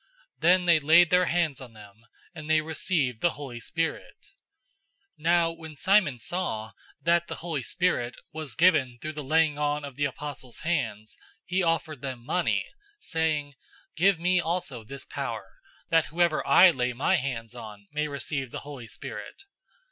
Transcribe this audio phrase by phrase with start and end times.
[0.39, 4.33] 008:017 Then they laid their hands on them, and they received the Holy Spirit.
[5.19, 6.71] 008:018 Now when Simon saw
[7.03, 11.61] that the Holy Spirit was given through the laying on of the apostles' hands, he
[11.61, 12.65] offered them money,
[12.97, 13.53] 008:019 saying,
[13.95, 15.45] "Give me also this power,
[15.91, 19.43] that whoever I lay my hands on may receive the Holy Spirit."